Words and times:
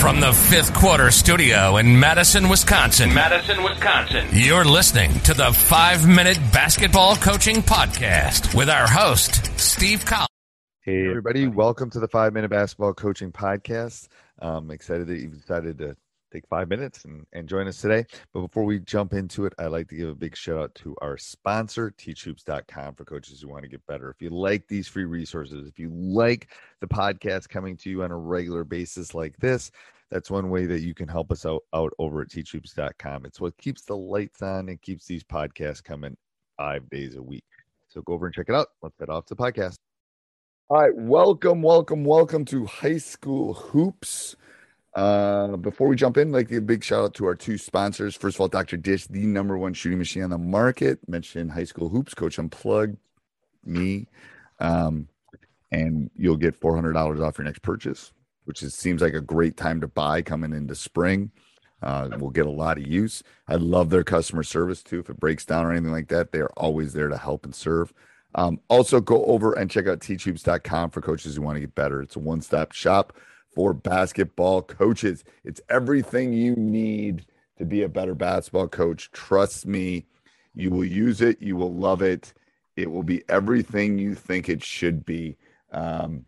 From 0.00 0.18
the 0.18 0.32
fifth 0.32 0.72
quarter 0.72 1.10
studio 1.10 1.76
in 1.76 2.00
Madison, 2.00 2.48
Wisconsin. 2.48 3.12
Madison, 3.12 3.62
Wisconsin. 3.62 4.26
You're 4.32 4.64
listening 4.64 5.12
to 5.20 5.34
the 5.34 5.52
five 5.52 6.08
minute 6.08 6.38
basketball 6.54 7.16
coaching 7.16 7.56
podcast 7.56 8.54
with 8.54 8.70
our 8.70 8.88
host, 8.88 9.60
Steve 9.60 10.06
Collins. 10.06 10.28
Hey, 10.80 11.06
everybody. 11.06 11.48
Welcome 11.48 11.90
to 11.90 12.00
the 12.00 12.08
five 12.08 12.32
minute 12.32 12.48
basketball 12.48 12.94
coaching 12.94 13.30
podcast. 13.30 14.08
I'm 14.38 14.70
excited 14.70 15.06
that 15.08 15.18
you've 15.18 15.38
decided 15.38 15.76
to 15.78 15.96
take 16.30 16.46
five 16.48 16.68
minutes 16.68 17.04
and, 17.04 17.26
and 17.32 17.48
join 17.48 17.66
us 17.66 17.80
today. 17.80 18.04
But 18.32 18.42
before 18.42 18.64
we 18.64 18.80
jump 18.80 19.12
into 19.12 19.46
it, 19.46 19.52
I'd 19.58 19.66
like 19.66 19.88
to 19.88 19.96
give 19.96 20.08
a 20.08 20.14
big 20.14 20.36
shout 20.36 20.58
out 20.58 20.74
to 20.76 20.96
our 21.02 21.16
sponsor, 21.18 21.92
teachhoops.com, 21.96 22.94
for 22.94 23.04
coaches 23.04 23.40
who 23.40 23.48
want 23.48 23.62
to 23.62 23.68
get 23.68 23.86
better. 23.86 24.10
If 24.10 24.22
you 24.22 24.30
like 24.30 24.66
these 24.68 24.88
free 24.88 25.04
resources, 25.04 25.68
if 25.68 25.78
you 25.78 25.90
like 25.90 26.48
the 26.80 26.88
podcast 26.88 27.48
coming 27.48 27.76
to 27.78 27.90
you 27.90 28.02
on 28.02 28.10
a 28.10 28.18
regular 28.18 28.64
basis 28.64 29.14
like 29.14 29.36
this, 29.38 29.70
that's 30.10 30.30
one 30.30 30.50
way 30.50 30.66
that 30.66 30.80
you 30.80 30.94
can 30.94 31.08
help 31.08 31.30
us 31.30 31.46
out, 31.46 31.62
out 31.72 31.92
over 31.98 32.22
at 32.22 32.28
teachhoops.com. 32.28 33.26
It's 33.26 33.40
what 33.40 33.56
keeps 33.58 33.82
the 33.82 33.96
lights 33.96 34.42
on 34.42 34.68
and 34.68 34.80
keeps 34.82 35.06
these 35.06 35.22
podcasts 35.22 35.82
coming 35.82 36.16
five 36.56 36.88
days 36.90 37.16
a 37.16 37.22
week. 37.22 37.44
So 37.88 38.02
go 38.02 38.14
over 38.14 38.26
and 38.26 38.34
check 38.34 38.48
it 38.48 38.54
out. 38.54 38.68
Let's 38.82 38.98
head 38.98 39.08
off 39.08 39.26
to 39.26 39.34
the 39.34 39.42
podcast. 39.42 39.76
All 40.68 40.80
right. 40.80 40.94
Welcome, 40.94 41.62
welcome, 41.62 42.04
welcome 42.04 42.44
to 42.46 42.64
High 42.66 42.98
School 42.98 43.54
Hoops. 43.54 44.36
Uh, 44.94 45.56
before 45.56 45.86
we 45.86 45.94
jump 45.94 46.16
in, 46.16 46.32
like 46.32 46.50
a 46.50 46.60
big 46.60 46.82
shout 46.82 47.04
out 47.04 47.14
to 47.14 47.26
our 47.26 47.36
two 47.36 47.56
sponsors. 47.56 48.16
First 48.16 48.36
of 48.36 48.40
all, 48.40 48.48
Dr. 48.48 48.76
Dish, 48.76 49.06
the 49.06 49.24
number 49.24 49.56
one 49.56 49.72
shooting 49.72 49.98
machine 49.98 50.24
on 50.24 50.30
the 50.30 50.38
market. 50.38 50.98
Mention 51.08 51.48
High 51.48 51.64
School 51.64 51.88
Hoops, 51.88 52.14
Coach 52.14 52.38
Unplugged, 52.38 52.96
me, 53.64 54.08
um, 54.58 55.06
and 55.70 56.10
you'll 56.16 56.36
get 56.36 56.56
four 56.56 56.74
hundred 56.74 56.94
dollars 56.94 57.20
off 57.20 57.38
your 57.38 57.44
next 57.44 57.62
purchase, 57.62 58.12
which 58.44 58.62
is, 58.62 58.74
seems 58.74 59.00
like 59.00 59.14
a 59.14 59.20
great 59.20 59.56
time 59.56 59.80
to 59.80 59.86
buy 59.86 60.22
coming 60.22 60.52
into 60.52 60.74
spring. 60.74 61.30
Uh, 61.82 62.08
we'll 62.18 62.30
get 62.30 62.46
a 62.46 62.50
lot 62.50 62.76
of 62.76 62.86
use. 62.86 63.22
I 63.48 63.54
love 63.54 63.90
their 63.90 64.04
customer 64.04 64.42
service 64.42 64.82
too. 64.82 64.98
If 64.98 65.08
it 65.08 65.20
breaks 65.20 65.46
down 65.46 65.64
or 65.64 65.70
anything 65.70 65.92
like 65.92 66.08
that, 66.08 66.32
they 66.32 66.40
are 66.40 66.52
always 66.56 66.92
there 66.92 67.08
to 67.08 67.16
help 67.16 67.44
and 67.44 67.54
serve. 67.54 67.94
Um, 68.34 68.60
also, 68.68 69.00
go 69.00 69.24
over 69.24 69.52
and 69.52 69.70
check 69.70 69.86
out 69.86 70.00
teachhoops.com 70.00 70.90
for 70.90 71.00
coaches 71.00 71.36
who 71.36 71.42
want 71.42 71.56
to 71.56 71.60
get 71.60 71.74
better. 71.74 72.02
It's 72.02 72.16
a 72.16 72.20
one 72.20 72.40
stop 72.40 72.72
shop 72.72 73.16
for 73.54 73.72
basketball 73.74 74.62
coaches. 74.62 75.24
It's 75.44 75.60
everything 75.68 76.32
you 76.32 76.54
need 76.56 77.26
to 77.58 77.64
be 77.64 77.82
a 77.82 77.88
better 77.88 78.14
basketball 78.14 78.68
coach. 78.68 79.10
Trust 79.12 79.66
me, 79.66 80.06
you 80.54 80.70
will 80.70 80.84
use 80.84 81.20
it, 81.20 81.40
you 81.40 81.56
will 81.56 81.72
love 81.72 82.02
it. 82.02 82.32
It 82.76 82.90
will 82.90 83.02
be 83.02 83.22
everything 83.28 83.98
you 83.98 84.14
think 84.14 84.48
it 84.48 84.64
should 84.64 85.04
be. 85.04 85.36
Um, 85.72 86.24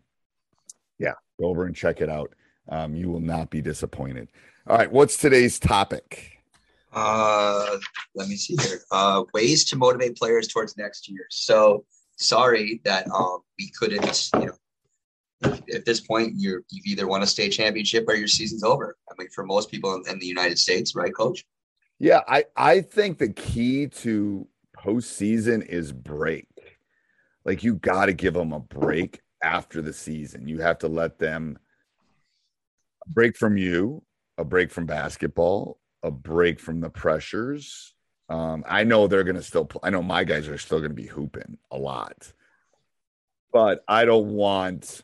yeah, 0.99 1.13
go 1.39 1.47
over 1.47 1.65
and 1.65 1.75
check 1.75 2.01
it 2.01 2.09
out. 2.09 2.33
Um, 2.69 2.95
you 2.95 3.09
will 3.09 3.19
not 3.19 3.49
be 3.49 3.61
disappointed. 3.61 4.29
All 4.67 4.77
right, 4.77 4.91
what's 4.91 5.17
today's 5.17 5.59
topic? 5.59 6.37
Uh, 6.93 7.77
let 8.15 8.29
me 8.29 8.35
see 8.35 8.55
here. 8.61 8.81
Uh, 8.91 9.23
ways 9.33 9.65
to 9.65 9.75
motivate 9.75 10.15
players 10.15 10.47
towards 10.47 10.77
next 10.77 11.09
year. 11.09 11.25
So 11.29 11.85
sorry 12.17 12.81
that 12.85 13.09
um, 13.11 13.39
we 13.57 13.71
couldn't, 13.77 14.29
you 14.35 14.45
know, 14.45 14.53
at 15.43 15.85
this 15.85 15.99
point, 15.99 16.33
you 16.35 16.63
either 16.85 17.07
won 17.07 17.23
a 17.23 17.27
state 17.27 17.51
championship 17.51 18.05
or 18.07 18.15
your 18.15 18.27
season's 18.27 18.63
over. 18.63 18.97
I 19.09 19.13
mean, 19.17 19.29
for 19.29 19.45
most 19.45 19.69
people 19.69 19.93
in, 19.95 20.03
in 20.09 20.19
the 20.19 20.25
United 20.25 20.59
States, 20.59 20.95
right, 20.95 21.13
Coach? 21.15 21.45
Yeah, 21.99 22.21
I 22.27 22.45
I 22.55 22.81
think 22.81 23.17
the 23.17 23.29
key 23.29 23.87
to 23.87 24.47
postseason 24.77 25.65
is 25.65 25.91
break. 25.91 26.47
Like 27.45 27.63
you 27.63 27.75
got 27.75 28.07
to 28.07 28.13
give 28.13 28.33
them 28.33 28.53
a 28.53 28.59
break 28.59 29.21
after 29.41 29.81
the 29.81 29.93
season. 29.93 30.47
You 30.47 30.59
have 30.59 30.79
to 30.79 30.87
let 30.87 31.19
them 31.19 31.57
break 33.07 33.37
from 33.37 33.57
you, 33.57 34.03
a 34.37 34.45
break 34.45 34.71
from 34.71 34.85
basketball, 34.85 35.79
a 36.01 36.11
break 36.11 36.59
from 36.59 36.79
the 36.79 36.89
pressures. 36.89 37.93
Um, 38.29 38.63
I 38.67 38.83
know 38.83 39.07
they're 39.07 39.23
going 39.23 39.35
to 39.35 39.43
still. 39.43 39.69
I 39.83 39.89
know 39.89 40.01
my 40.01 40.23
guys 40.23 40.47
are 40.47 40.57
still 40.57 40.79
going 40.79 40.91
to 40.91 40.95
be 40.95 41.07
hooping 41.07 41.57
a 41.71 41.77
lot, 41.77 42.31
but 43.51 43.83
I 43.87 44.05
don't 44.05 44.29
want 44.29 45.03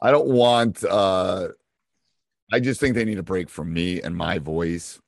I 0.00 0.10
don't 0.10 0.28
want 0.28 0.84
uh 0.84 1.48
I 2.52 2.60
just 2.60 2.80
think 2.80 2.94
they 2.94 3.04
need 3.04 3.18
a 3.18 3.24
break 3.24 3.48
from 3.50 3.72
me 3.72 4.00
and 4.00 4.16
my 4.16 4.38
voice. 4.38 5.00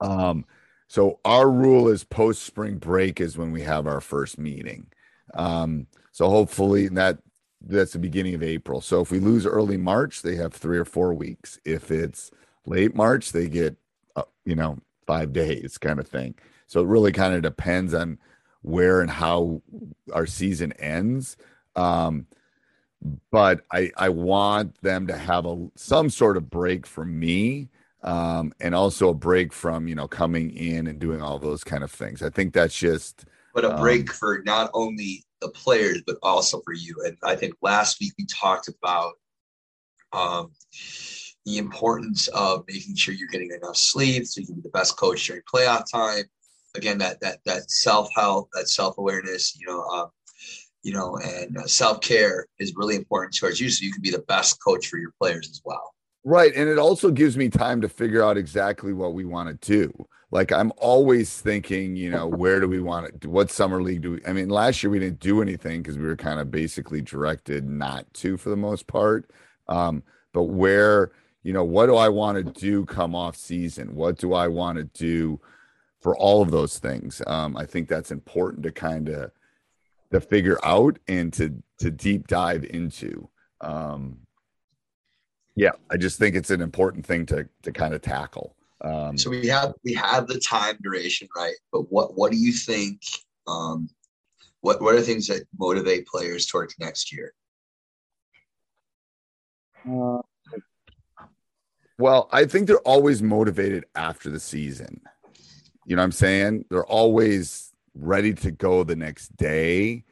Um 0.00 0.44
so 0.86 1.18
our 1.24 1.50
rule 1.50 1.88
is 1.88 2.04
post 2.04 2.42
spring 2.42 2.78
break 2.78 3.20
is 3.20 3.36
when 3.36 3.52
we 3.52 3.62
have 3.62 3.86
our 3.86 4.00
first 4.00 4.38
meeting. 4.38 4.86
Um 5.34 5.86
so 6.12 6.28
hopefully 6.30 6.88
that 6.88 7.18
that's 7.66 7.94
the 7.94 7.98
beginning 7.98 8.34
of 8.34 8.42
April. 8.42 8.80
So 8.80 9.00
if 9.00 9.10
we 9.10 9.18
lose 9.18 9.46
early 9.46 9.78
March, 9.78 10.22
they 10.22 10.36
have 10.36 10.52
3 10.52 10.76
or 10.78 10.84
4 10.84 11.14
weeks. 11.14 11.58
If 11.64 11.90
it's 11.90 12.30
late 12.66 12.94
March, 12.94 13.32
they 13.32 13.48
get 13.48 13.76
uh, 14.14 14.24
you 14.44 14.54
know, 14.54 14.78
5 15.06 15.32
days 15.32 15.78
kind 15.78 15.98
of 15.98 16.06
thing. 16.06 16.34
So 16.66 16.80
it 16.80 16.86
really 16.86 17.12
kind 17.12 17.34
of 17.34 17.42
depends 17.42 17.94
on 17.94 18.18
where 18.62 19.00
and 19.00 19.10
how 19.10 19.62
our 20.12 20.26
season 20.26 20.72
ends. 20.74 21.36
Um 21.74 22.26
but 23.30 23.64
I 23.72 23.90
I 23.96 24.08
want 24.08 24.80
them 24.82 25.06
to 25.08 25.16
have 25.16 25.46
a 25.46 25.68
some 25.76 26.10
sort 26.10 26.36
of 26.36 26.50
break 26.50 26.86
from 26.86 27.18
me, 27.18 27.68
um, 28.02 28.52
and 28.60 28.74
also 28.74 29.10
a 29.10 29.14
break 29.14 29.52
from 29.52 29.88
you 29.88 29.94
know 29.94 30.08
coming 30.08 30.50
in 30.50 30.86
and 30.86 30.98
doing 30.98 31.22
all 31.22 31.38
those 31.38 31.64
kind 31.64 31.84
of 31.84 31.90
things. 31.90 32.22
I 32.22 32.30
think 32.30 32.54
that's 32.54 32.76
just. 32.76 33.26
But 33.54 33.64
a 33.64 33.76
break 33.76 34.10
um, 34.10 34.16
for 34.16 34.42
not 34.44 34.70
only 34.74 35.24
the 35.40 35.50
players 35.50 36.02
but 36.06 36.16
also 36.22 36.60
for 36.62 36.72
you. 36.72 36.96
And 37.04 37.16
I 37.22 37.36
think 37.36 37.54
last 37.62 38.00
week 38.00 38.14
we 38.18 38.26
talked 38.26 38.68
about 38.68 39.12
um, 40.12 40.50
the 41.44 41.58
importance 41.58 42.28
of 42.28 42.64
making 42.68 42.96
sure 42.96 43.14
you're 43.14 43.28
getting 43.28 43.50
enough 43.50 43.76
sleep 43.76 44.26
so 44.26 44.40
you 44.40 44.46
can 44.46 44.56
be 44.56 44.62
the 44.62 44.70
best 44.70 44.96
coach 44.96 45.26
during 45.26 45.42
playoff 45.42 45.84
time. 45.90 46.24
Again, 46.74 46.98
that 46.98 47.20
that 47.20 47.38
that 47.44 47.70
self 47.70 48.08
help, 48.16 48.48
that 48.54 48.68
self 48.68 48.98
awareness. 48.98 49.56
You 49.56 49.66
know, 49.68 49.82
um, 49.84 50.08
you 50.84 50.92
know, 50.92 51.16
and 51.16 51.56
uh, 51.58 51.66
self 51.66 52.00
care 52.00 52.46
is 52.60 52.74
really 52.76 52.94
important 52.94 53.36
towards 53.36 53.60
you, 53.60 53.70
so 53.70 53.84
you 53.84 53.92
can 53.92 54.02
be 54.02 54.10
the 54.10 54.24
best 54.28 54.62
coach 54.62 54.86
for 54.86 54.98
your 54.98 55.12
players 55.20 55.48
as 55.50 55.60
well. 55.64 55.94
Right, 56.22 56.54
and 56.54 56.68
it 56.68 56.78
also 56.78 57.10
gives 57.10 57.36
me 57.36 57.48
time 57.48 57.80
to 57.80 57.88
figure 57.88 58.22
out 58.22 58.36
exactly 58.36 58.92
what 58.92 59.14
we 59.14 59.24
want 59.24 59.48
to 59.48 59.72
do. 59.72 60.06
Like 60.30 60.52
I'm 60.52 60.72
always 60.76 61.40
thinking, 61.40 61.96
you 61.96 62.10
know, 62.10 62.26
where 62.26 62.60
do 62.60 62.68
we 62.68 62.80
want 62.80 63.20
to? 63.20 63.30
What 63.30 63.50
summer 63.50 63.82
league 63.82 64.02
do 64.02 64.12
we? 64.12 64.26
I 64.26 64.32
mean, 64.32 64.48
last 64.48 64.82
year 64.82 64.90
we 64.90 64.98
didn't 64.98 65.20
do 65.20 65.40
anything 65.40 65.82
because 65.82 65.96
we 65.96 66.04
were 66.04 66.16
kind 66.16 66.38
of 66.38 66.50
basically 66.50 67.00
directed 67.00 67.68
not 67.68 68.12
to 68.14 68.36
for 68.36 68.50
the 68.50 68.56
most 68.56 68.86
part. 68.86 69.30
Um, 69.68 70.02
but 70.32 70.44
where, 70.44 71.12
you 71.44 71.52
know, 71.52 71.64
what 71.64 71.86
do 71.86 71.96
I 71.96 72.08
want 72.08 72.36
to 72.38 72.60
do 72.60 72.84
come 72.84 73.14
off 73.14 73.36
season? 73.36 73.94
What 73.94 74.18
do 74.18 74.34
I 74.34 74.48
want 74.48 74.76
to 74.78 74.84
do 74.84 75.40
for 76.00 76.16
all 76.16 76.42
of 76.42 76.50
those 76.50 76.78
things? 76.78 77.22
Um, 77.26 77.56
I 77.56 77.64
think 77.64 77.88
that's 77.88 78.10
important 78.10 78.64
to 78.64 78.72
kind 78.72 79.08
of 79.08 79.30
to 80.14 80.20
figure 80.20 80.58
out 80.62 80.96
and 81.08 81.32
to 81.32 81.60
to 81.78 81.90
deep 81.90 82.28
dive 82.28 82.64
into. 82.64 83.28
Um, 83.60 84.18
yeah, 85.56 85.72
I 85.90 85.96
just 85.96 86.20
think 86.20 86.36
it's 86.36 86.50
an 86.50 86.62
important 86.62 87.04
thing 87.04 87.26
to 87.26 87.48
to 87.62 87.72
kind 87.72 87.94
of 87.94 88.00
tackle. 88.00 88.56
Um, 88.80 89.18
so 89.18 89.28
we 89.28 89.48
have 89.48 89.74
we 89.84 89.92
have 89.94 90.28
the 90.28 90.38
time 90.38 90.78
duration 90.82 91.26
right, 91.36 91.56
but 91.72 91.90
what 91.90 92.16
what 92.16 92.30
do 92.30 92.38
you 92.38 92.52
think? 92.52 93.00
Um, 93.48 93.88
what 94.60 94.80
what 94.80 94.94
are 94.94 95.00
things 95.00 95.26
that 95.26 95.42
motivate 95.58 96.06
players 96.06 96.46
towards 96.46 96.78
next 96.78 97.12
year? 97.12 97.34
Uh, 99.88 100.22
well, 101.98 102.28
I 102.30 102.44
think 102.44 102.68
they're 102.68 102.78
always 102.78 103.20
motivated 103.20 103.84
after 103.96 104.30
the 104.30 104.40
season. 104.40 105.00
You 105.86 105.96
know 105.96 106.02
what 106.02 106.06
I'm 106.06 106.12
saying? 106.12 106.66
They're 106.70 106.86
always 106.86 107.73
ready 107.94 108.34
to 108.34 108.50
go 108.50 108.84
the 108.84 108.96
next 108.96 109.36
day. 109.36 110.04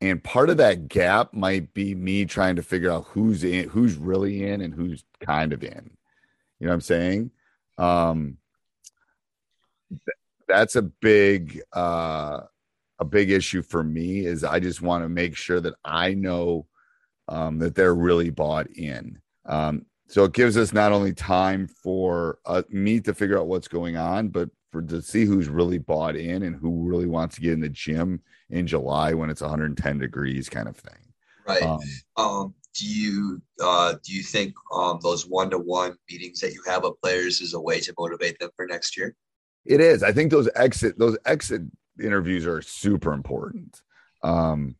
And 0.00 0.22
part 0.22 0.50
of 0.50 0.56
that 0.56 0.88
gap 0.88 1.34
might 1.34 1.74
be 1.74 1.94
me 1.94 2.24
trying 2.24 2.56
to 2.56 2.62
figure 2.62 2.90
out 2.90 3.04
who's 3.08 3.44
in, 3.44 3.68
who's 3.68 3.96
really 3.96 4.46
in, 4.46 4.62
and 4.62 4.72
who's 4.74 5.04
kind 5.20 5.52
of 5.52 5.62
in. 5.62 5.90
You 6.58 6.66
know 6.66 6.70
what 6.70 6.74
I'm 6.74 6.80
saying? 6.80 7.30
Um, 7.78 8.38
th- 9.90 10.16
that's 10.48 10.76
a 10.76 10.82
big, 10.82 11.60
uh, 11.74 12.40
a 12.98 13.04
big 13.04 13.30
issue 13.30 13.62
for 13.62 13.84
me. 13.84 14.24
Is 14.24 14.42
I 14.42 14.58
just 14.58 14.80
want 14.80 15.04
to 15.04 15.08
make 15.08 15.36
sure 15.36 15.60
that 15.60 15.74
I 15.84 16.14
know 16.14 16.66
um, 17.28 17.58
that 17.58 17.74
they're 17.74 17.94
really 17.94 18.30
bought 18.30 18.68
in. 18.76 19.18
Um, 19.46 19.86
so 20.08 20.24
it 20.24 20.32
gives 20.32 20.56
us 20.56 20.72
not 20.72 20.92
only 20.92 21.12
time 21.12 21.68
for 21.68 22.38
uh, 22.44 22.62
me 22.68 23.00
to 23.00 23.14
figure 23.14 23.38
out 23.38 23.46
what's 23.46 23.68
going 23.68 23.96
on, 23.96 24.28
but 24.28 24.50
for 24.70 24.82
to 24.82 25.02
see 25.02 25.24
who's 25.24 25.48
really 25.48 25.78
bought 25.78 26.16
in 26.16 26.44
and 26.44 26.56
who 26.56 26.88
really 26.88 27.06
wants 27.06 27.36
to 27.36 27.40
get 27.40 27.52
in 27.52 27.60
the 27.60 27.68
gym 27.68 28.20
in 28.50 28.66
July 28.66 29.12
when 29.14 29.30
it's 29.30 29.40
110 29.40 29.98
degrees, 29.98 30.48
kind 30.48 30.68
of 30.68 30.76
thing. 30.76 31.12
Right. 31.46 31.62
Um, 31.62 31.80
um, 32.16 32.54
do 32.74 32.86
you 32.86 33.42
uh, 33.62 33.94
do 34.04 34.14
you 34.14 34.22
think 34.22 34.54
um, 34.72 35.00
those 35.02 35.26
one 35.26 35.50
to 35.50 35.58
one 35.58 35.96
meetings 36.08 36.40
that 36.40 36.52
you 36.52 36.62
have 36.66 36.84
with 36.84 37.00
players 37.02 37.40
is 37.40 37.54
a 37.54 37.60
way 37.60 37.80
to 37.80 37.94
motivate 37.98 38.38
them 38.38 38.50
for 38.54 38.66
next 38.66 38.96
year? 38.96 39.16
It 39.66 39.80
is. 39.80 40.02
I 40.02 40.12
think 40.12 40.30
those 40.30 40.48
exit 40.54 40.98
those 40.98 41.18
exit 41.26 41.62
interviews 42.00 42.46
are 42.46 42.62
super 42.62 43.12
important. 43.12 43.82
Um, 44.22 44.76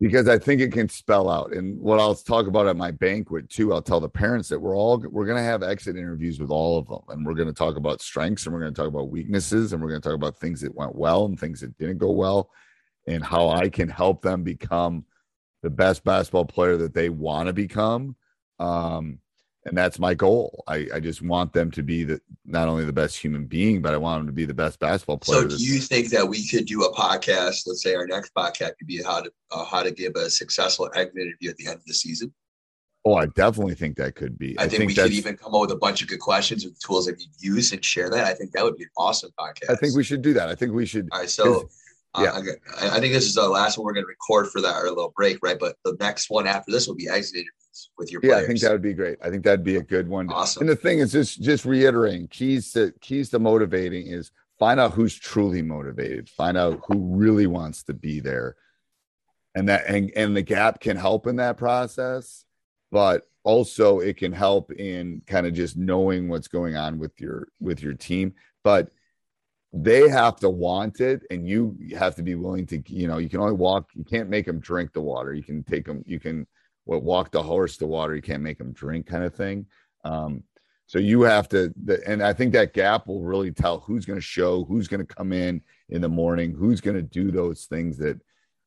because 0.00 0.28
I 0.28 0.38
think 0.38 0.60
it 0.60 0.72
can 0.72 0.88
spell 0.88 1.28
out. 1.28 1.52
And 1.52 1.78
what 1.80 1.98
I'll 1.98 2.14
talk 2.14 2.46
about 2.46 2.68
at 2.68 2.76
my 2.76 2.90
banquet 2.90 3.50
too, 3.50 3.72
I'll 3.72 3.82
tell 3.82 4.00
the 4.00 4.08
parents 4.08 4.48
that 4.48 4.58
we're 4.58 4.76
all 4.76 4.98
we're 4.98 5.26
going 5.26 5.38
to 5.38 5.42
have 5.42 5.62
exit 5.62 5.96
interviews 5.96 6.38
with 6.38 6.50
all 6.50 6.78
of 6.78 6.86
them, 6.86 7.00
and 7.08 7.26
we're 7.26 7.34
going 7.34 7.48
to 7.48 7.54
talk 7.54 7.76
about 7.76 8.00
strengths, 8.00 8.46
and 8.46 8.54
we're 8.54 8.60
going 8.60 8.72
to 8.72 8.80
talk 8.80 8.88
about 8.88 9.10
weaknesses, 9.10 9.72
and 9.72 9.82
we're 9.82 9.88
going 9.88 10.00
to 10.00 10.08
talk 10.08 10.16
about 10.16 10.38
things 10.38 10.60
that 10.60 10.74
went 10.74 10.94
well 10.94 11.24
and 11.24 11.38
things 11.38 11.60
that 11.60 11.76
didn't 11.78 11.98
go 11.98 12.12
well, 12.12 12.50
and 13.06 13.24
how 13.24 13.48
I 13.48 13.68
can 13.68 13.88
help 13.88 14.22
them 14.22 14.42
become 14.42 15.04
the 15.62 15.70
best 15.70 16.04
basketball 16.04 16.44
player 16.44 16.76
that 16.76 16.94
they 16.94 17.08
want 17.08 17.48
to 17.48 17.52
become. 17.52 18.14
Um, 18.60 19.18
and 19.64 19.76
that's 19.76 19.98
my 19.98 20.14
goal. 20.14 20.64
I, 20.66 20.86
I 20.94 21.00
just 21.00 21.22
want 21.22 21.52
them 21.52 21.70
to 21.72 21.82
be 21.82 22.04
the 22.04 22.20
not 22.44 22.68
only 22.68 22.84
the 22.84 22.92
best 22.92 23.16
human 23.16 23.46
being, 23.46 23.82
but 23.82 23.92
I 23.92 23.96
want 23.96 24.20
them 24.20 24.26
to 24.26 24.32
be 24.32 24.44
the 24.44 24.54
best 24.54 24.78
basketball 24.78 25.18
player. 25.18 25.42
So, 25.42 25.56
do 25.56 25.62
you 25.62 25.78
think 25.78 26.10
that 26.10 26.26
we 26.26 26.46
could 26.46 26.66
do 26.66 26.84
a 26.84 26.94
podcast? 26.94 27.66
Let's 27.66 27.82
say 27.82 27.94
our 27.94 28.06
next 28.06 28.32
podcast 28.34 28.78
could 28.78 28.86
be 28.86 29.02
how 29.02 29.20
to 29.20 29.30
uh, 29.50 29.64
how 29.64 29.82
to 29.82 29.90
give 29.90 30.12
a 30.16 30.30
successful 30.30 30.90
exit 30.94 31.16
interview 31.16 31.50
at 31.50 31.56
the 31.56 31.66
end 31.66 31.76
of 31.76 31.84
the 31.86 31.94
season. 31.94 32.32
Oh, 33.04 33.14
I 33.14 33.26
definitely 33.26 33.74
think 33.74 33.96
that 33.96 34.14
could 34.16 34.38
be. 34.38 34.58
I, 34.58 34.64
I 34.64 34.68
think, 34.68 34.80
think, 34.80 34.88
we 34.88 34.94
could 34.94 35.12
even 35.12 35.36
come 35.36 35.54
up 35.54 35.62
with 35.62 35.70
a 35.70 35.76
bunch 35.76 36.02
of 36.02 36.08
good 36.08 36.20
questions 36.20 36.64
with 36.64 36.78
tools 36.80 37.06
that 37.06 37.20
you 37.20 37.54
use 37.54 37.72
and 37.72 37.84
share 37.84 38.10
that. 38.10 38.24
I 38.24 38.34
think 38.34 38.52
that 38.52 38.64
would 38.64 38.76
be 38.76 38.84
an 38.84 38.90
awesome 38.96 39.30
podcast. 39.38 39.70
I 39.70 39.76
think 39.76 39.94
we 39.94 40.04
should 40.04 40.22
do 40.22 40.32
that. 40.34 40.48
I 40.48 40.54
think 40.54 40.72
we 40.72 40.86
should. 40.86 41.08
All 41.12 41.20
right, 41.20 41.30
so. 41.30 41.68
Uh, 42.14 42.40
yeah. 42.42 42.52
I, 42.80 42.96
I 42.96 43.00
think 43.00 43.12
this 43.12 43.26
is 43.26 43.34
the 43.34 43.48
last 43.48 43.76
one 43.76 43.84
we're 43.84 43.92
going 43.92 44.04
to 44.04 44.08
record 44.08 44.48
for 44.48 44.60
that 44.60 44.74
our 44.74 44.88
little 44.88 45.12
break, 45.16 45.38
right? 45.42 45.58
But 45.58 45.76
the 45.84 45.96
next 46.00 46.30
one 46.30 46.46
after 46.46 46.72
this 46.72 46.88
will 46.88 46.94
be 46.94 47.08
exit 47.08 47.36
interview 47.36 47.50
with 47.98 48.10
your 48.10 48.20
players. 48.20 48.36
Yeah, 48.36 48.42
I 48.42 48.46
think 48.46 48.60
that 48.60 48.72
would 48.72 48.82
be 48.82 48.94
great. 48.94 49.18
I 49.22 49.30
think 49.30 49.44
that'd 49.44 49.64
be 49.64 49.76
a 49.76 49.82
good 49.82 50.08
one. 50.08 50.30
Awesome. 50.30 50.62
And 50.62 50.70
the 50.70 50.76
thing 50.76 50.98
is 51.00 51.12
just 51.12 51.40
just 51.42 51.64
reiterating 51.64 52.28
keys 52.28 52.72
to 52.72 52.92
keys 53.00 53.30
to 53.30 53.38
motivating 53.38 54.06
is 54.06 54.30
find 54.58 54.80
out 54.80 54.92
who's 54.92 55.14
truly 55.14 55.62
motivated, 55.62 56.28
find 56.28 56.56
out 56.56 56.80
who 56.86 57.16
really 57.16 57.46
wants 57.46 57.84
to 57.84 57.94
be 57.94 58.20
there. 58.20 58.56
And 59.54 59.68
that 59.68 59.86
and, 59.86 60.10
and 60.16 60.36
the 60.36 60.42
gap 60.42 60.80
can 60.80 60.96
help 60.96 61.26
in 61.26 61.36
that 61.36 61.56
process, 61.56 62.44
but 62.90 63.28
also 63.44 64.00
it 64.00 64.16
can 64.16 64.32
help 64.32 64.72
in 64.72 65.22
kind 65.26 65.46
of 65.46 65.54
just 65.54 65.76
knowing 65.76 66.28
what's 66.28 66.48
going 66.48 66.76
on 66.76 66.98
with 66.98 67.20
your 67.20 67.48
with 67.60 67.82
your 67.82 67.94
team. 67.94 68.34
But 68.62 68.90
they 69.72 70.08
have 70.08 70.36
to 70.36 70.48
want 70.48 71.00
it 71.00 71.22
and 71.30 71.46
you 71.46 71.76
have 71.98 72.14
to 72.14 72.22
be 72.22 72.34
willing 72.34 72.66
to 72.66 72.82
you 72.86 73.06
know 73.06 73.18
you 73.18 73.28
can 73.28 73.40
only 73.40 73.54
walk 73.54 73.90
you 73.94 74.04
can't 74.04 74.30
make 74.30 74.46
them 74.46 74.60
drink 74.60 74.92
the 74.92 75.00
water. 75.00 75.34
You 75.34 75.42
can 75.42 75.62
take 75.62 75.86
them 75.86 76.02
you 76.06 76.18
can 76.18 76.46
what 76.84 77.02
walk 77.02 77.30
the 77.30 77.42
horse 77.42 77.76
to 77.78 77.86
water 77.86 78.16
you 78.16 78.22
can't 78.22 78.42
make 78.42 78.58
them 78.58 78.72
drink 78.72 79.06
kind 79.06 79.24
of 79.24 79.34
thing. 79.34 79.66
Um, 80.04 80.42
so 80.86 80.98
you 80.98 81.20
have 81.22 81.48
to 81.50 81.72
the, 81.84 82.00
and 82.08 82.22
i 82.22 82.32
think 82.32 82.52
that 82.52 82.72
gap 82.72 83.06
will 83.06 83.22
really 83.22 83.52
tell 83.52 83.80
who's 83.80 84.06
going 84.06 84.18
to 84.18 84.24
show 84.24 84.64
who's 84.64 84.88
going 84.88 85.06
to 85.06 85.14
come 85.14 85.32
in 85.32 85.60
in 85.90 86.00
the 86.00 86.08
morning 86.08 86.54
who's 86.54 86.80
going 86.80 86.96
to 86.96 87.02
do 87.02 87.30
those 87.30 87.66
things 87.66 87.98
that 87.98 88.18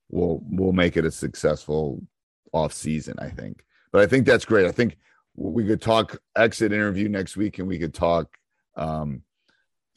will 0.10 0.44
will 0.50 0.72
make 0.72 0.98
it 0.98 1.06
a 1.06 1.12
successful 1.12 2.02
off 2.54 2.74
season 2.74 3.16
i 3.20 3.30
think. 3.30 3.66
But 3.92 4.02
i 4.02 4.08
think 4.08 4.26
that's 4.26 4.46
great. 4.46 4.68
I 4.68 4.72
think 4.72 4.98
we 5.36 5.66
could 5.66 5.82
talk 5.82 6.22
exit 6.36 6.72
interview 6.72 7.10
next 7.10 7.38
week 7.38 7.60
and 7.60 7.68
we 7.68 7.80
could 7.80 7.94
talk 7.94 8.38
um, 8.76 9.24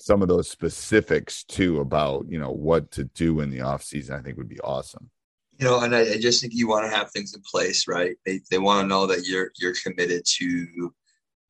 some 0.04 0.22
of 0.22 0.28
those 0.28 0.50
specifics 0.50 1.44
too 1.44 1.80
about 1.80 2.26
you 2.28 2.38
know 2.38 2.50
what 2.50 2.90
to 2.90 3.04
do 3.04 3.40
in 3.40 3.50
the 3.50 3.60
off 3.60 3.82
season 3.82 4.14
i 4.14 4.20
think 4.20 4.36
would 4.36 4.48
be 4.48 4.60
awesome 4.60 5.10
you 5.58 5.66
know, 5.66 5.80
and 5.80 5.94
I, 5.94 6.00
I 6.00 6.18
just 6.18 6.40
think 6.40 6.52
you 6.52 6.68
want 6.68 6.84
to 6.84 6.96
have 6.96 7.10
things 7.10 7.34
in 7.34 7.42
place, 7.42 7.86
right? 7.86 8.16
They, 8.26 8.40
they 8.50 8.58
want 8.58 8.82
to 8.82 8.88
know 8.88 9.06
that 9.06 9.26
you're 9.26 9.52
you're 9.56 9.74
committed 9.84 10.24
to 10.38 10.92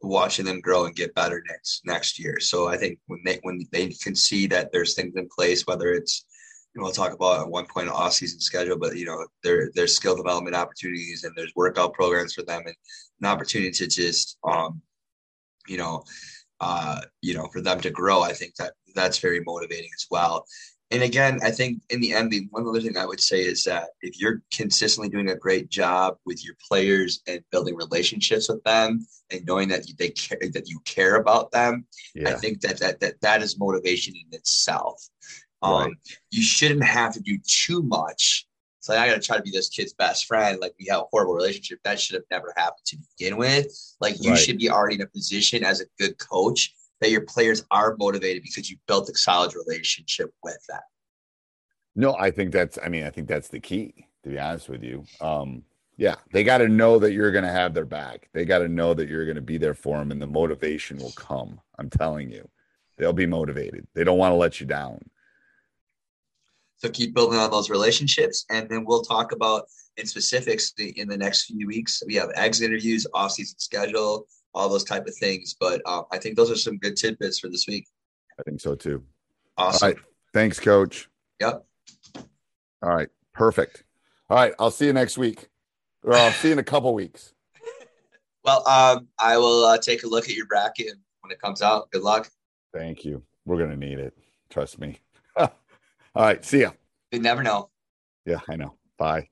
watching 0.02 0.44
them 0.44 0.60
grow 0.60 0.84
and 0.84 0.94
get 0.94 1.14
better 1.14 1.42
next 1.48 1.82
next 1.86 2.18
year. 2.18 2.38
So 2.40 2.68
I 2.68 2.76
think 2.76 2.98
when 3.06 3.20
they 3.24 3.38
when 3.42 3.66
they 3.72 3.88
can 3.88 4.14
see 4.14 4.46
that 4.48 4.72
there's 4.72 4.94
things 4.94 5.14
in 5.16 5.28
place, 5.34 5.66
whether 5.66 5.92
it's 5.92 6.26
you 6.74 6.80
know, 6.80 6.84
we'll 6.84 6.92
talk 6.92 7.12
about 7.12 7.40
at 7.40 7.48
one 7.48 7.66
point 7.66 7.88
off 7.88 8.12
season 8.12 8.40
schedule, 8.40 8.78
but 8.78 8.96
you 8.96 9.06
know, 9.06 9.26
there 9.42 9.70
there's 9.74 9.96
skill 9.96 10.16
development 10.16 10.56
opportunities 10.56 11.24
and 11.24 11.32
there's 11.34 11.52
workout 11.56 11.94
programs 11.94 12.34
for 12.34 12.42
them 12.42 12.62
and 12.66 12.76
an 13.20 13.26
opportunity 13.26 13.70
to 13.70 13.86
just 13.86 14.36
um, 14.44 14.82
you 15.66 15.78
know, 15.78 16.04
uh, 16.64 17.00
you 17.20 17.34
know, 17.34 17.46
for 17.52 17.60
them 17.60 17.80
to 17.80 17.90
grow. 17.90 18.22
I 18.22 18.32
think 18.32 18.54
that 18.56 18.72
that's 18.94 19.18
very 19.18 19.40
motivating 19.40 19.90
as 19.94 20.06
well 20.10 20.46
and 20.94 21.02
again, 21.02 21.40
I 21.42 21.50
think 21.50 21.82
in 21.90 22.00
the 22.00 22.12
end, 22.12 22.30
the 22.30 22.46
one 22.50 22.68
other 22.68 22.80
thing 22.80 22.96
I 22.96 23.04
would 23.04 23.20
say 23.20 23.40
is 23.40 23.64
that 23.64 23.88
if 24.02 24.20
you're 24.20 24.42
consistently 24.52 25.08
doing 25.08 25.30
a 25.30 25.36
great 25.36 25.68
job 25.68 26.18
with 26.24 26.44
your 26.44 26.54
players 26.68 27.20
and 27.26 27.42
building 27.50 27.74
relationships 27.74 28.48
with 28.48 28.62
them 28.62 29.04
and 29.30 29.44
knowing 29.44 29.68
that 29.68 29.86
they 29.98 30.10
care, 30.10 30.38
that 30.52 30.68
you 30.68 30.78
care 30.84 31.16
about 31.16 31.50
them, 31.50 31.86
yeah. 32.14 32.30
I 32.30 32.34
think 32.34 32.60
that, 32.60 32.78
that 32.78 33.00
that 33.00 33.20
that 33.22 33.42
is 33.42 33.58
motivation 33.58 34.14
in 34.14 34.38
itself. 34.38 35.08
Um, 35.62 35.72
right. 35.72 35.92
You 36.30 36.42
shouldn't 36.42 36.84
have 36.84 37.14
to 37.14 37.20
do 37.20 37.38
too 37.44 37.82
much. 37.82 38.43
Like 38.88 38.98
I 38.98 39.08
got 39.08 39.14
to 39.14 39.20
try 39.20 39.36
to 39.36 39.42
be 39.42 39.50
this 39.50 39.68
kid's 39.68 39.92
best 39.92 40.26
friend. 40.26 40.60
Like 40.60 40.74
we 40.78 40.86
have 40.86 41.00
a 41.00 41.06
horrible 41.10 41.34
relationship 41.34 41.80
that 41.84 42.00
should 42.00 42.14
have 42.14 42.24
never 42.30 42.52
happened 42.56 42.84
to 42.86 42.96
begin 43.16 43.36
with. 43.36 43.66
Like 44.00 44.22
you 44.22 44.30
right. 44.30 44.38
should 44.38 44.58
be 44.58 44.70
already 44.70 44.96
in 44.96 45.02
a 45.02 45.06
position 45.06 45.64
as 45.64 45.80
a 45.80 45.86
good 45.98 46.18
coach 46.18 46.74
that 47.00 47.10
your 47.10 47.22
players 47.22 47.64
are 47.70 47.96
motivated 47.98 48.42
because 48.42 48.70
you 48.70 48.76
built 48.86 49.08
a 49.08 49.14
solid 49.16 49.54
relationship 49.54 50.32
with 50.42 50.58
them. 50.68 50.80
No, 51.96 52.14
I 52.14 52.30
think 52.30 52.52
that's, 52.52 52.78
I 52.84 52.88
mean, 52.88 53.04
I 53.04 53.10
think 53.10 53.28
that's 53.28 53.48
the 53.48 53.60
key, 53.60 54.08
to 54.24 54.30
be 54.30 54.38
honest 54.38 54.68
with 54.68 54.82
you. 54.82 55.04
Um, 55.20 55.62
yeah, 55.96 56.16
they 56.32 56.42
got 56.42 56.58
to 56.58 56.68
know 56.68 56.98
that 56.98 57.12
you're 57.12 57.30
going 57.30 57.44
to 57.44 57.50
have 57.50 57.72
their 57.72 57.84
back. 57.84 58.28
They 58.32 58.44
got 58.44 58.58
to 58.58 58.68
know 58.68 58.94
that 58.94 59.08
you're 59.08 59.26
going 59.26 59.36
to 59.36 59.42
be 59.42 59.58
there 59.58 59.74
for 59.74 59.98
them 59.98 60.10
and 60.10 60.20
the 60.20 60.26
motivation 60.26 60.96
will 60.96 61.12
come. 61.12 61.60
I'm 61.78 61.88
telling 61.88 62.30
you, 62.30 62.48
they'll 62.96 63.12
be 63.12 63.26
motivated. 63.26 63.86
They 63.94 64.02
don't 64.02 64.18
want 64.18 64.32
to 64.32 64.36
let 64.36 64.60
you 64.60 64.66
down. 64.66 64.98
So 66.84 66.90
keep 66.90 67.14
building 67.14 67.38
on 67.38 67.50
those 67.50 67.70
relationships. 67.70 68.44
And 68.50 68.68
then 68.68 68.84
we'll 68.84 69.00
talk 69.00 69.32
about 69.32 69.64
in 69.96 70.06
specifics 70.06 70.74
in 70.76 71.08
the 71.08 71.16
next 71.16 71.46
few 71.46 71.66
weeks. 71.66 72.02
We 72.06 72.14
have 72.16 72.28
exit 72.34 72.68
interviews, 72.68 73.06
off-season 73.14 73.58
schedule, 73.58 74.26
all 74.52 74.68
those 74.68 74.84
type 74.84 75.06
of 75.06 75.14
things. 75.16 75.56
But 75.58 75.80
um, 75.86 76.04
I 76.12 76.18
think 76.18 76.36
those 76.36 76.50
are 76.50 76.56
some 76.56 76.76
good 76.76 76.94
tidbits 76.94 77.38
for 77.38 77.48
this 77.48 77.66
week. 77.66 77.86
I 78.38 78.42
think 78.42 78.60
so 78.60 78.74
too. 78.74 79.02
Awesome. 79.56 79.86
All 79.86 79.94
right. 79.94 80.02
Thanks, 80.34 80.60
coach. 80.60 81.08
Yep. 81.40 81.64
All 82.82 82.94
right. 82.94 83.08
Perfect. 83.32 83.84
All 84.28 84.36
right. 84.36 84.52
I'll 84.58 84.70
see 84.70 84.84
you 84.84 84.92
next 84.92 85.16
week. 85.16 85.48
Or 86.02 86.12
I'll 86.12 86.32
see 86.32 86.48
you 86.48 86.52
in 86.52 86.58
a 86.58 86.64
couple 86.64 86.92
weeks. 86.92 87.32
Well, 88.44 88.68
um, 88.68 89.08
I 89.18 89.38
will 89.38 89.64
uh, 89.64 89.78
take 89.78 90.02
a 90.02 90.06
look 90.06 90.28
at 90.28 90.34
your 90.34 90.44
bracket 90.44 90.98
when 91.22 91.32
it 91.32 91.40
comes 91.40 91.62
out. 91.62 91.90
Good 91.90 92.02
luck. 92.02 92.30
Thank 92.74 93.02
you. 93.02 93.22
We're 93.46 93.56
going 93.56 93.70
to 93.70 93.76
need 93.76 93.98
it. 93.98 94.12
Trust 94.50 94.78
me. 94.78 94.98
All 95.36 95.48
right. 96.14 96.44
See 96.44 96.60
ya. 96.60 96.72
You 97.14 97.20
never 97.20 97.44
know. 97.44 97.70
Yeah, 98.26 98.40
I 98.48 98.56
know. 98.56 98.74
Bye. 98.98 99.28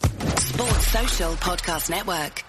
Sports 0.00 0.86
Social 0.88 1.32
Podcast 1.34 1.90
Network. 1.90 2.42